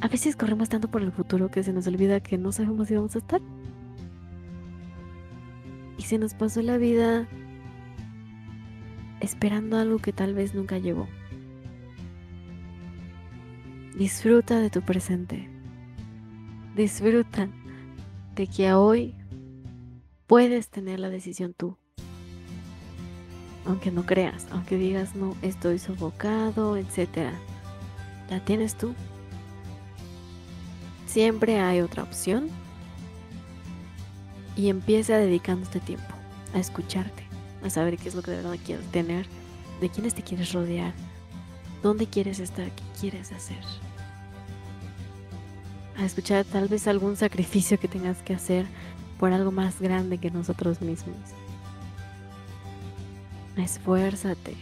a 0.00 0.08
veces 0.08 0.36
corremos 0.36 0.68
tanto 0.68 0.88
por 0.88 1.02
el 1.02 1.12
futuro 1.12 1.50
que 1.50 1.62
se 1.62 1.72
nos 1.72 1.86
olvida 1.86 2.20
que 2.20 2.36
no 2.36 2.52
sabemos 2.52 2.88
si 2.88 2.96
vamos 2.96 3.14
a 3.14 3.18
estar. 3.18 3.40
Y 5.96 6.02
se 6.02 6.18
nos 6.18 6.34
pasó 6.34 6.60
la 6.60 6.76
vida 6.76 7.26
esperando 9.20 9.78
algo 9.78 9.98
que 9.98 10.12
tal 10.12 10.34
vez 10.34 10.54
nunca 10.54 10.78
llegó. 10.78 11.08
Disfruta 13.96 14.60
de 14.60 14.68
tu 14.68 14.82
presente. 14.82 15.48
Disfruta 16.76 17.48
de 18.34 18.46
que 18.46 18.74
hoy 18.74 19.14
puedes 20.26 20.68
tener 20.68 21.00
la 21.00 21.08
decisión 21.08 21.54
tú. 21.54 21.78
Aunque 23.64 23.90
no 23.90 24.04
creas, 24.04 24.48
aunque 24.50 24.76
digas 24.76 25.16
no, 25.16 25.34
estoy 25.40 25.78
sofocado, 25.78 26.76
etc. 26.76 27.32
La 28.28 28.44
tienes 28.44 28.76
tú. 28.76 28.94
Siempre 31.06 31.60
hay 31.60 31.80
otra 31.80 32.02
opción. 32.02 32.50
Y 34.56 34.68
empieza 34.68 35.16
dedicando 35.16 35.62
este 35.62 35.80
tiempo 35.80 36.14
a 36.52 36.58
escucharte, 36.58 37.22
a 37.64 37.70
saber 37.70 37.96
qué 37.96 38.10
es 38.10 38.14
lo 38.14 38.20
que 38.20 38.32
de 38.32 38.42
verdad 38.42 38.58
quieres 38.62 38.84
tener, 38.90 39.26
de 39.80 39.88
quiénes 39.88 40.14
te 40.14 40.22
quieres 40.22 40.52
rodear, 40.52 40.92
dónde 41.82 42.06
quieres 42.06 42.40
estar, 42.40 42.70
qué 42.72 42.82
quieres 43.00 43.32
hacer. 43.32 43.64
A 45.98 46.04
escuchar 46.04 46.44
tal 46.44 46.68
vez 46.68 46.86
algún 46.86 47.16
sacrificio 47.16 47.80
que 47.80 47.88
tengas 47.88 48.22
que 48.22 48.34
hacer 48.34 48.66
por 49.18 49.32
algo 49.32 49.50
más 49.50 49.80
grande 49.80 50.18
que 50.18 50.30
nosotros 50.30 50.80
mismos. 50.80 51.16
Esfuérzate, 53.56 54.54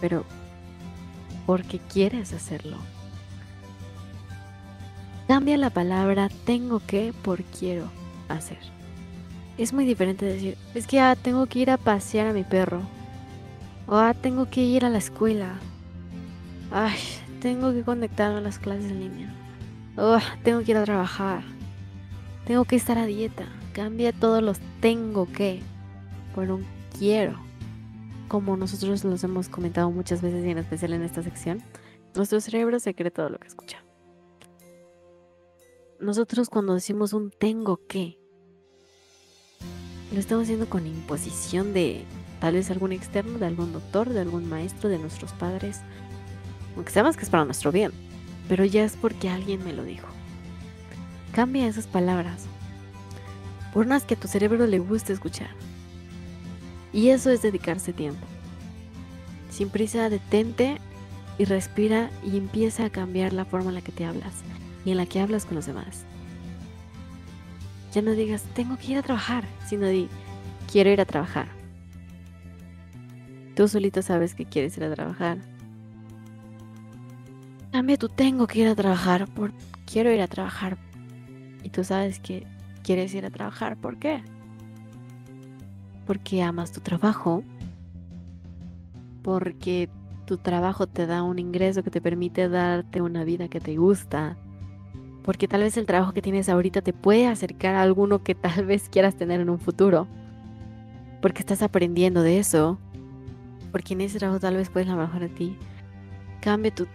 pero 0.00 0.24
porque 1.46 1.78
quieres 1.78 2.34
hacerlo. 2.34 2.76
Cambia 5.26 5.56
la 5.56 5.70
palabra 5.70 6.28
tengo 6.44 6.80
que 6.80 7.14
por 7.22 7.42
quiero 7.44 7.90
hacer. 8.28 8.58
Es 9.56 9.72
muy 9.72 9.84
diferente 9.84 10.24
decir, 10.26 10.56
es 10.74 10.86
que 10.86 11.00
ah, 11.00 11.16
tengo 11.16 11.46
que 11.46 11.58
ir 11.60 11.70
a 11.70 11.78
pasear 11.78 12.28
a 12.28 12.32
mi 12.32 12.44
perro. 12.44 12.82
O 13.86 13.96
ah, 13.96 14.14
tengo 14.14 14.48
que 14.50 14.62
ir 14.62 14.84
a 14.84 14.90
la 14.90 14.98
escuela. 14.98 15.58
Ay, 16.70 16.98
tengo 17.40 17.72
que 17.72 17.82
conectarme 17.82 18.38
a 18.38 18.42
las 18.42 18.58
clases 18.58 18.90
en 18.90 19.00
línea. 19.00 19.34
Oh, 19.98 20.18
tengo 20.44 20.62
que 20.62 20.70
ir 20.70 20.76
a 20.76 20.84
trabajar. 20.84 21.42
Tengo 22.46 22.64
que 22.64 22.76
estar 22.76 22.96
a 22.96 23.04
dieta. 23.04 23.46
Cambia 23.72 24.12
todos 24.12 24.42
los 24.42 24.58
tengo 24.80 25.26
que 25.30 25.60
por 26.34 26.50
un 26.50 26.64
quiero. 26.98 27.38
Como 28.28 28.56
nosotros 28.56 29.04
los 29.04 29.24
hemos 29.24 29.48
comentado 29.48 29.90
muchas 29.90 30.22
veces 30.22 30.44
y 30.46 30.50
en 30.50 30.58
especial 30.58 30.92
en 30.92 31.02
esta 31.02 31.22
sección, 31.22 31.62
nuestro 32.14 32.40
cerebro 32.40 32.78
se 32.80 32.94
cree 32.94 33.10
todo 33.10 33.28
lo 33.28 33.38
que 33.38 33.48
escucha 33.48 33.82
nosotros 36.00 36.48
cuando 36.48 36.74
decimos 36.74 37.12
un 37.12 37.30
tengo 37.30 37.80
que, 37.86 38.18
lo 40.12 40.20
estamos 40.20 40.44
haciendo 40.44 40.68
con 40.68 40.86
imposición 40.86 41.74
de 41.74 42.04
tal 42.40 42.54
vez 42.54 42.70
algún 42.70 42.92
externo, 42.92 43.38
de 43.38 43.46
algún 43.46 43.72
doctor, 43.72 44.08
de 44.08 44.20
algún 44.20 44.48
maestro, 44.48 44.88
de 44.88 44.98
nuestros 44.98 45.32
padres, 45.32 45.80
aunque 46.76 46.92
sabemos 46.92 47.16
que 47.16 47.24
es 47.24 47.30
para 47.30 47.44
nuestro 47.44 47.72
bien, 47.72 47.92
pero 48.48 48.64
ya 48.64 48.84
es 48.84 48.96
porque 48.96 49.28
alguien 49.28 49.64
me 49.64 49.72
lo 49.72 49.84
dijo. 49.84 50.08
Cambia 51.32 51.66
esas 51.66 51.86
palabras 51.86 52.46
por 53.72 53.86
unas 53.86 54.04
que 54.04 54.14
a 54.14 54.20
tu 54.20 54.28
cerebro 54.28 54.66
le 54.66 54.78
guste 54.78 55.12
escuchar. 55.12 55.50
Y 56.92 57.10
eso 57.10 57.30
es 57.30 57.42
dedicarse 57.42 57.92
tiempo. 57.92 58.26
Sin 59.50 59.68
prisa, 59.68 60.08
detente 60.08 60.78
y 61.36 61.44
respira 61.44 62.10
y 62.24 62.36
empieza 62.38 62.86
a 62.86 62.90
cambiar 62.90 63.32
la 63.32 63.44
forma 63.44 63.68
en 63.68 63.74
la 63.76 63.82
que 63.82 63.92
te 63.92 64.04
hablas 64.04 64.34
y 64.84 64.90
en 64.90 64.96
la 64.96 65.06
que 65.06 65.20
hablas 65.20 65.44
con 65.44 65.56
los 65.56 65.66
demás. 65.66 66.04
Ya 67.92 68.02
no 68.02 68.12
digas, 68.12 68.42
tengo 68.54 68.76
que 68.76 68.92
ir 68.92 68.98
a 68.98 69.02
trabajar, 69.02 69.44
sino 69.66 69.86
di, 69.86 70.08
quiero 70.70 70.90
ir 70.90 71.00
a 71.00 71.06
trabajar. 71.06 71.48
Tú 73.54 73.68
solito 73.68 74.02
sabes 74.02 74.34
que 74.34 74.44
quieres 74.44 74.76
ir 74.76 74.84
a 74.84 74.94
trabajar. 74.94 75.38
Cambia 77.78 77.96
tú 77.96 78.08
tengo 78.08 78.48
que 78.48 78.58
ir 78.58 78.66
a 78.66 78.74
trabajar 78.74 79.28
por 79.28 79.52
quiero 79.86 80.12
ir 80.12 80.20
a 80.20 80.26
trabajar. 80.26 80.76
Y 81.62 81.70
tú 81.70 81.84
sabes 81.84 82.18
que 82.18 82.44
quieres 82.82 83.14
ir 83.14 83.24
a 83.24 83.30
trabajar. 83.30 83.76
¿Por 83.76 83.98
qué? 84.00 84.20
Porque 86.04 86.42
amas 86.42 86.72
tu 86.72 86.80
trabajo. 86.80 87.44
Porque 89.22 89.88
tu 90.26 90.38
trabajo 90.38 90.88
te 90.88 91.06
da 91.06 91.22
un 91.22 91.38
ingreso 91.38 91.84
que 91.84 91.92
te 91.92 92.00
permite 92.00 92.48
darte 92.48 93.00
una 93.00 93.22
vida 93.22 93.46
que 93.46 93.60
te 93.60 93.76
gusta 93.76 94.36
porque 95.22 95.46
tal 95.46 95.60
vez 95.60 95.76
el 95.76 95.86
trabajo 95.86 96.12
que 96.12 96.20
tienes 96.22 96.48
ahorita 96.48 96.82
te 96.82 96.92
puede 96.92 97.28
acercar 97.28 97.76
a 97.76 97.82
alguno 97.82 98.24
que 98.24 98.34
tal 98.34 98.66
vez 98.66 98.88
quieras 98.88 99.14
tener 99.14 99.40
en 99.40 99.50
un 99.50 99.60
futuro, 99.60 100.08
porque 101.22 101.42
estás 101.42 101.62
aprendiendo 101.62 102.22
de 102.22 102.40
eso, 102.40 102.76
porque 103.70 103.94
en 103.94 104.00
ese 104.00 104.18
trabajo 104.18 104.40
tal 104.40 104.56
vez 104.56 104.68
puedes 104.68 104.88
la 104.88 104.96
mejor 104.96 105.22
a 105.22 105.28
ti. 105.28 105.56
Cambia 106.40 106.74
tu 106.74 106.88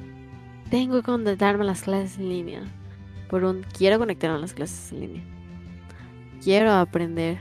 tengo 0.70 0.96
que 0.98 1.04
conectarme 1.04 1.64
a 1.64 1.68
las 1.68 1.84
clases 1.84 2.18
en 2.18 2.30
línea 2.30 2.64
por 3.30 3.44
un 3.44 3.66
quiero 3.76 3.98
conectarme 3.98 4.38
a 4.38 4.40
las 4.40 4.54
clases 4.54 4.92
en 4.92 5.00
línea. 5.00 5.24
Quiero 6.44 6.72
aprender. 6.74 7.40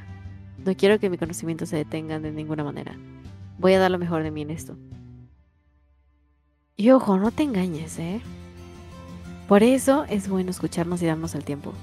No 0.64 0.74
quiero 0.74 0.98
que 0.98 1.10
mi 1.10 1.18
conocimiento 1.18 1.66
se 1.66 1.76
detenga 1.76 2.18
de 2.18 2.30
ninguna 2.30 2.64
manera. 2.64 2.96
Voy 3.58 3.74
a 3.74 3.78
dar 3.78 3.90
lo 3.90 3.98
mejor 3.98 4.22
de 4.22 4.30
mí 4.30 4.42
en 4.42 4.50
esto. 4.50 4.76
Y 6.76 6.90
ojo, 6.90 7.18
no 7.18 7.30
te 7.30 7.42
engañes, 7.42 7.98
¿eh? 7.98 8.20
Por 9.48 9.62
eso 9.62 10.04
es 10.08 10.28
bueno 10.28 10.50
escucharnos 10.50 11.02
y 11.02 11.06
darnos 11.06 11.34
el 11.34 11.44
tiempo. 11.44 11.74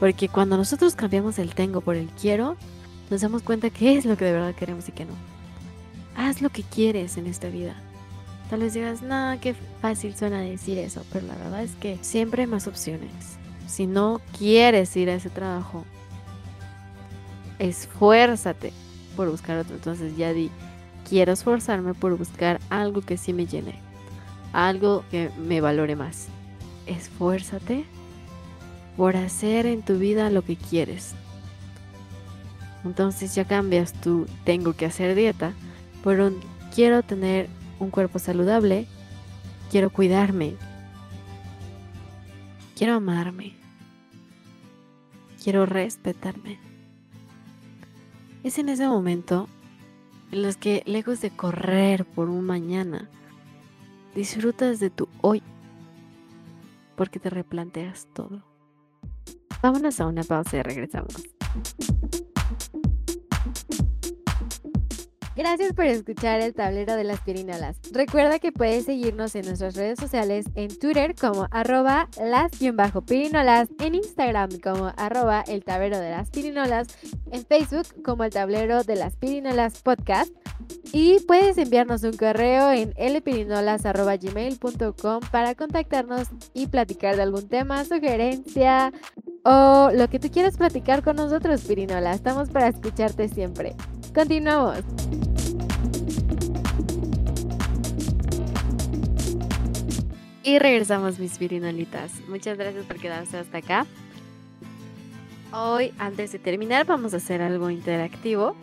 Porque 0.00 0.28
cuando 0.28 0.56
nosotros 0.56 0.94
cambiamos 0.94 1.38
el 1.38 1.54
tengo 1.54 1.80
por 1.80 1.96
el 1.96 2.08
quiero, 2.08 2.56
nos 3.10 3.20
damos 3.20 3.42
cuenta 3.42 3.68
qué 3.68 3.98
es 3.98 4.06
lo 4.06 4.16
que 4.16 4.24
de 4.24 4.32
verdad 4.32 4.54
queremos 4.54 4.88
y 4.88 4.92
qué 4.92 5.04
no. 5.04 5.12
Haz 6.16 6.40
lo 6.40 6.50
que 6.50 6.62
quieres 6.62 7.16
en 7.16 7.26
esta 7.26 7.48
vida. 7.48 7.76
Tal 8.50 8.60
vez 8.60 8.72
digas, 8.72 9.02
no, 9.02 9.36
qué 9.40 9.54
fácil 9.82 10.16
suena 10.16 10.40
decir 10.40 10.78
eso, 10.78 11.04
pero 11.12 11.26
la 11.26 11.34
verdad 11.34 11.62
es 11.62 11.74
que 11.74 11.98
siempre 12.00 12.42
hay 12.42 12.48
más 12.48 12.66
opciones. 12.66 13.10
Si 13.66 13.86
no 13.86 14.22
quieres 14.38 14.96
ir 14.96 15.10
a 15.10 15.14
ese 15.14 15.28
trabajo, 15.28 15.84
esfuérzate 17.58 18.72
por 19.16 19.30
buscar 19.30 19.58
otro. 19.58 19.74
Entonces 19.74 20.16
ya 20.16 20.32
di, 20.32 20.50
quiero 21.08 21.32
esforzarme 21.32 21.92
por 21.92 22.16
buscar 22.16 22.60
algo 22.70 23.02
que 23.02 23.18
sí 23.18 23.34
me 23.34 23.46
llene, 23.46 23.74
algo 24.54 25.04
que 25.10 25.30
me 25.38 25.60
valore 25.60 25.96
más. 25.96 26.28
Esfuérzate 26.86 27.84
por 28.96 29.16
hacer 29.16 29.66
en 29.66 29.82
tu 29.82 29.98
vida 29.98 30.30
lo 30.30 30.42
que 30.42 30.56
quieres. 30.56 31.14
Entonces 32.84 33.34
ya 33.34 33.44
cambias 33.44 33.92
tu 33.92 34.26
tengo 34.44 34.72
que 34.72 34.86
hacer 34.86 35.14
dieta 35.14 35.52
por 36.02 36.20
un 36.20 36.40
quiero 36.74 37.02
tener 37.02 37.48
un 37.80 37.90
cuerpo 37.90 38.18
saludable, 38.18 38.86
quiero 39.70 39.90
cuidarme, 39.90 40.56
quiero 42.76 42.94
amarme, 42.94 43.54
quiero 45.42 45.66
respetarme. 45.66 46.58
Es 48.42 48.58
en 48.58 48.68
ese 48.68 48.86
momento 48.86 49.48
en 50.32 50.42
los 50.42 50.56
que 50.56 50.82
lejos 50.86 51.20
de 51.20 51.30
correr 51.30 52.04
por 52.04 52.28
un 52.28 52.44
mañana, 52.44 53.08
disfrutas 54.14 54.80
de 54.80 54.90
tu 54.90 55.08
hoy 55.22 55.42
porque 56.96 57.20
te 57.20 57.30
replanteas 57.30 58.08
todo. 58.12 58.42
Vámonos 59.62 60.00
a 60.00 60.06
una 60.06 60.24
pausa 60.24 60.58
y 60.58 60.62
regresamos. 60.62 61.14
Gracias 65.38 65.72
por 65.72 65.84
escuchar 65.84 66.40
el 66.40 66.52
tablero 66.52 66.96
de 66.96 67.04
las 67.04 67.20
pirinolas. 67.20 67.76
Recuerda 67.92 68.40
que 68.40 68.50
puedes 68.50 68.86
seguirnos 68.86 69.36
en 69.36 69.46
nuestras 69.46 69.76
redes 69.76 70.00
sociales 70.00 70.46
en 70.56 70.76
Twitter 70.76 71.14
como 71.14 71.46
arroba 71.52 72.08
las-pirinolas, 72.20 73.68
en 73.78 73.94
Instagram 73.94 74.58
como 74.58 74.92
arroba 74.96 75.44
el 75.46 75.62
tablero 75.62 76.00
de 76.00 76.10
las 76.10 76.30
pirinolas, 76.30 76.88
en 77.30 77.46
Facebook 77.46 78.02
como 78.02 78.24
el 78.24 78.32
tablero 78.32 78.82
de 78.82 78.96
las 78.96 79.14
pirinolas 79.14 79.80
podcast 79.80 80.32
y 80.92 81.20
puedes 81.20 81.56
enviarnos 81.56 82.02
un 82.02 82.16
correo 82.16 82.72
en 82.72 82.92
lpirinolas.gmail.com 82.98 85.20
para 85.30 85.54
contactarnos 85.54 86.26
y 86.52 86.66
platicar 86.66 87.14
de 87.14 87.22
algún 87.22 87.48
tema, 87.48 87.84
sugerencia 87.84 88.92
o 89.44 89.90
lo 89.94 90.08
que 90.08 90.18
tú 90.18 90.32
quieras 90.32 90.56
platicar 90.56 91.04
con 91.04 91.14
nosotros, 91.14 91.62
Pirinola. 91.62 92.12
Estamos 92.12 92.50
para 92.50 92.66
escucharte 92.66 93.28
siempre. 93.28 93.76
Continuamos. 94.18 94.80
Y 100.42 100.58
regresamos, 100.58 101.20
mis 101.20 101.38
pirinolitas. 101.38 102.10
Muchas 102.28 102.58
gracias 102.58 102.84
por 102.86 102.96
quedarse 102.96 103.38
hasta 103.38 103.58
acá. 103.58 103.86
Hoy, 105.52 105.94
antes 106.00 106.32
de 106.32 106.40
terminar, 106.40 106.84
vamos 106.84 107.14
a 107.14 107.18
hacer 107.18 107.40
algo 107.42 107.70
interactivo 107.70 108.56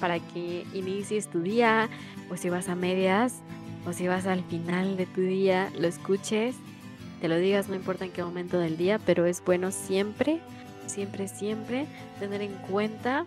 para 0.00 0.20
que 0.20 0.64
inicies 0.72 1.28
tu 1.28 1.42
día, 1.42 1.90
o 2.30 2.38
si 2.38 2.48
vas 2.48 2.70
a 2.70 2.74
medias, 2.74 3.42
o 3.86 3.92
si 3.92 4.08
vas 4.08 4.26
al 4.26 4.42
final 4.44 4.96
de 4.96 5.04
tu 5.04 5.20
día, 5.20 5.70
lo 5.78 5.86
escuches, 5.86 6.56
te 7.20 7.28
lo 7.28 7.36
digas, 7.36 7.68
no 7.68 7.74
importa 7.74 8.06
en 8.06 8.10
qué 8.10 8.24
momento 8.24 8.58
del 8.58 8.78
día, 8.78 8.98
pero 9.04 9.26
es 9.26 9.44
bueno 9.44 9.70
siempre, 9.70 10.40
siempre, 10.86 11.28
siempre 11.28 11.84
tener 12.18 12.40
en 12.40 12.54
cuenta 12.70 13.26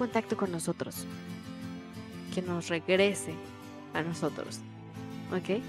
contacto 0.00 0.34
con 0.34 0.50
nosotros, 0.50 1.04
que 2.34 2.40
nos 2.40 2.68
regrese 2.68 3.34
a 3.92 4.00
nosotros, 4.02 4.60
¿ok? 5.30 5.60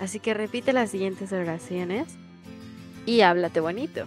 Así 0.00 0.20
que 0.20 0.34
repite 0.34 0.72
las 0.72 0.92
siguientes 0.92 1.32
oraciones 1.32 2.06
y 3.06 3.22
háblate 3.22 3.58
bonito. 3.58 4.06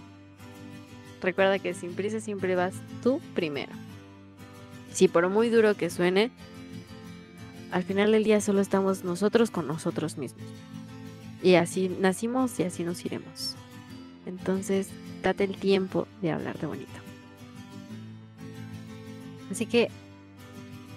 Recuerda 1.20 1.58
que 1.58 1.74
sin 1.74 1.94
prisa 1.94 2.20
siempre 2.20 2.54
vas 2.54 2.72
tú 3.02 3.20
primero. 3.34 3.72
Si 4.94 5.08
por 5.08 5.28
muy 5.28 5.50
duro 5.50 5.74
que 5.74 5.90
suene, 5.90 6.30
al 7.70 7.82
final 7.82 8.12
del 8.12 8.24
día 8.24 8.40
solo 8.40 8.62
estamos 8.62 9.04
nosotros 9.04 9.50
con 9.50 9.66
nosotros 9.66 10.16
mismos. 10.16 10.46
Y 11.42 11.56
así 11.56 11.94
nacimos 12.00 12.58
y 12.60 12.62
así 12.62 12.82
nos 12.82 13.04
iremos. 13.04 13.56
Entonces, 14.24 14.88
date 15.22 15.44
el 15.44 15.58
tiempo 15.58 16.08
de 16.22 16.32
hablar 16.32 16.58
de 16.58 16.66
bonito. 16.66 17.03
Así 19.50 19.66
que 19.66 19.90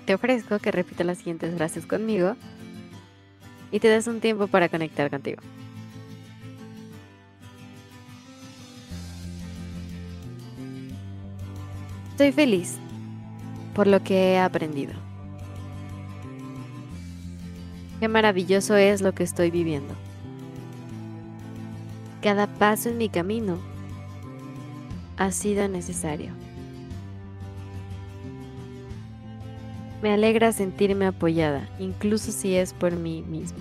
te 0.05 0.13
ofrezco 0.13 0.59
que 0.59 0.71
repita 0.71 1.03
las 1.03 1.17
siguientes 1.17 1.53
frases 1.55 1.85
conmigo 1.85 2.35
y 3.71 3.79
te 3.79 3.89
des 3.89 4.07
un 4.07 4.19
tiempo 4.19 4.47
para 4.47 4.69
conectar 4.69 5.09
contigo. 5.09 5.41
Estoy 12.11 12.31
feliz 12.31 12.79
por 13.75 13.85
lo 13.85 14.01
que 14.03 14.33
he 14.33 14.39
aprendido. 14.39 14.93
Qué 17.99 18.07
maravilloso 18.07 18.75
es 18.75 19.01
lo 19.01 19.13
que 19.13 19.23
estoy 19.23 19.51
viviendo. 19.51 19.93
Cada 22.21 22.47
paso 22.47 22.89
en 22.89 22.97
mi 22.97 23.09
camino 23.09 23.59
ha 25.17 25.31
sido 25.31 25.67
necesario. 25.67 26.31
Me 30.01 30.13
alegra 30.13 30.51
sentirme 30.51 31.07
apoyada, 31.07 31.67
incluso 31.79 32.31
si 32.31 32.55
es 32.55 32.73
por 32.73 32.95
mí 32.95 33.23
mismo. 33.23 33.57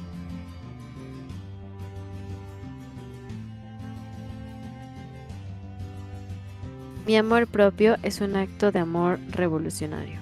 Mi 7.06 7.16
amor 7.16 7.46
propio 7.46 7.96
es 8.02 8.20
un 8.20 8.34
acto 8.34 8.72
de 8.72 8.80
amor 8.80 9.20
revolucionario. 9.30 10.18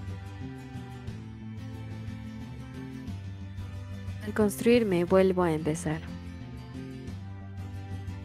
Al 4.24 4.34
construirme 4.34 5.04
vuelvo 5.04 5.42
a 5.42 5.52
empezar. 5.52 6.00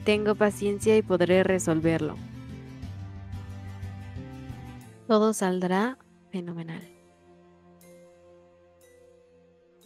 Tengo 0.03 0.35
paciencia 0.35 0.97
y 0.97 1.01
podré 1.01 1.43
resolverlo. 1.43 2.17
Todo 5.07 5.33
saldrá 5.33 5.97
fenomenal. 6.31 6.98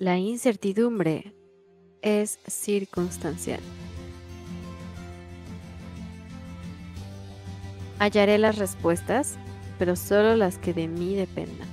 La 0.04 0.18
incertidumbre 0.18 1.34
es 2.02 2.38
circunstancial. 2.46 3.62
Hallaré 8.00 8.38
las 8.38 8.58
respuestas, 8.58 9.38
pero 9.80 9.96
solo 9.96 10.36
las 10.36 10.58
que 10.58 10.74
de 10.74 10.90
mí 10.90 11.16
dependan. 11.16 11.70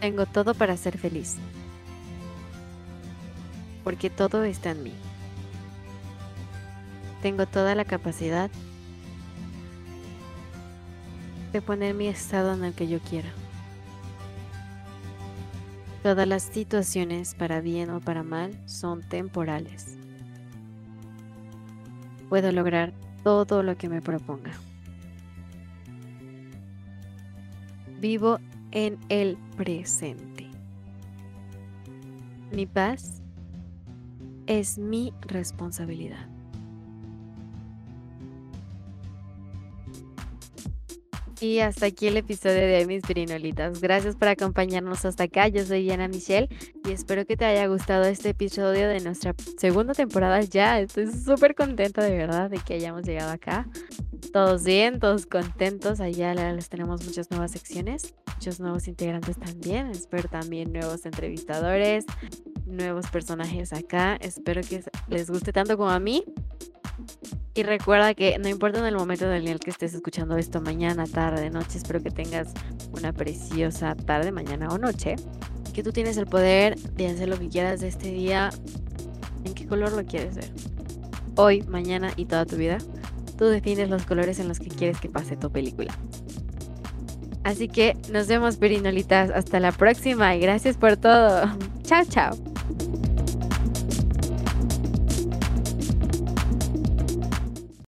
Tengo 0.00 0.24
todo 0.24 0.54
para 0.54 0.78
ser 0.78 0.96
feliz, 0.96 1.36
porque 3.84 4.08
todo 4.08 4.44
está 4.44 4.70
en 4.70 4.82
mí. 4.82 4.94
Tengo 7.20 7.44
toda 7.44 7.74
la 7.74 7.84
capacidad 7.84 8.50
de 11.52 11.62
poner 11.62 11.94
mi 11.94 12.06
estado 12.06 12.54
en 12.54 12.64
el 12.64 12.74
que 12.74 12.88
yo 12.88 13.00
quiera. 13.00 13.28
Todas 16.02 16.26
las 16.26 16.44
situaciones, 16.44 17.34
para 17.34 17.60
bien 17.60 17.90
o 17.90 18.00
para 18.00 18.22
mal, 18.22 18.58
son 18.66 19.02
temporales. 19.02 19.98
Puedo 22.30 22.52
lograr 22.52 22.94
todo 23.22 23.62
lo 23.62 23.76
que 23.76 23.88
me 23.88 24.00
proponga. 24.00 24.52
Vivo 28.00 28.38
en 28.70 28.98
el 29.10 29.36
presente. 29.58 30.46
Mi 32.50 32.64
paz 32.64 33.20
es 34.46 34.78
mi 34.78 35.12
responsabilidad. 35.20 36.29
Y 41.40 41.60
hasta 41.60 41.86
aquí 41.86 42.06
el 42.06 42.18
episodio 42.18 42.60
de 42.60 42.84
mis 42.84 43.02
pirinolitas. 43.02 43.80
Gracias 43.80 44.14
por 44.14 44.28
acompañarnos 44.28 45.06
hasta 45.06 45.24
acá. 45.24 45.48
Yo 45.48 45.64
soy 45.64 45.84
Diana 45.84 46.06
Michelle 46.06 46.50
y 46.86 46.92
espero 46.92 47.24
que 47.24 47.34
te 47.34 47.46
haya 47.46 47.66
gustado 47.66 48.04
este 48.04 48.30
episodio 48.30 48.88
de 48.88 49.00
nuestra 49.00 49.34
segunda 49.56 49.94
temporada 49.94 50.42
ya. 50.42 50.78
Estoy 50.80 51.10
súper 51.10 51.54
contenta 51.54 52.02
de 52.02 52.14
verdad 52.14 52.50
de 52.50 52.58
que 52.58 52.74
hayamos 52.74 53.04
llegado 53.04 53.32
acá. 53.32 53.66
Todos 54.34 54.64
bien, 54.64 55.00
todos 55.00 55.24
contentos. 55.24 56.00
Allá 56.00 56.34
les 56.34 56.68
tenemos 56.68 57.06
muchas 57.06 57.30
nuevas 57.30 57.52
secciones, 57.52 58.14
muchos 58.34 58.60
nuevos 58.60 58.86
integrantes 58.86 59.38
también. 59.38 59.86
Espero 59.86 60.28
también 60.28 60.74
nuevos 60.74 61.06
entrevistadores, 61.06 62.04
nuevos 62.66 63.06
personajes 63.06 63.72
acá. 63.72 64.16
Espero 64.20 64.60
que 64.60 64.84
les 65.08 65.30
guste 65.30 65.54
tanto 65.54 65.78
como 65.78 65.88
a 65.88 66.00
mí. 66.00 66.22
Y 67.54 67.64
recuerda 67.64 68.14
que 68.14 68.38
no 68.38 68.48
importa 68.48 68.78
en 68.78 68.86
el 68.86 68.94
momento 68.94 69.30
en 69.30 69.48
el 69.48 69.58
que 69.58 69.70
estés 69.70 69.92
escuchando 69.94 70.36
esto, 70.36 70.60
mañana, 70.60 71.04
tarde, 71.06 71.50
noche, 71.50 71.78
espero 71.78 72.00
que 72.00 72.10
tengas 72.10 72.52
una 72.92 73.12
preciosa 73.12 73.96
tarde, 73.96 74.30
mañana 74.30 74.68
o 74.68 74.78
noche. 74.78 75.16
Que 75.74 75.82
tú 75.82 75.92
tienes 75.92 76.16
el 76.16 76.26
poder 76.26 76.78
de 76.78 77.08
hacer 77.08 77.28
lo 77.28 77.38
que 77.38 77.48
quieras 77.48 77.80
de 77.80 77.88
este 77.88 78.12
día. 78.12 78.50
¿En 79.44 79.54
qué 79.54 79.66
color 79.66 79.92
lo 79.92 80.04
quieres 80.04 80.36
ver? 80.36 80.50
Hoy, 81.36 81.62
mañana 81.62 82.12
y 82.16 82.26
toda 82.26 82.46
tu 82.46 82.56
vida. 82.56 82.78
Tú 83.36 83.46
defines 83.46 83.88
los 83.88 84.04
colores 84.04 84.38
en 84.38 84.46
los 84.46 84.60
que 84.60 84.68
quieres 84.68 85.00
que 85.00 85.08
pase 85.08 85.36
tu 85.36 85.50
película. 85.50 85.96
Así 87.42 87.68
que 87.68 87.96
nos 88.12 88.28
vemos, 88.28 88.56
Perinolitas. 88.56 89.30
Hasta 89.30 89.58
la 89.60 89.72
próxima 89.72 90.36
y 90.36 90.40
gracias 90.40 90.76
por 90.76 90.96
todo. 90.96 91.50
Chao, 91.82 92.04
chao. 92.04 92.49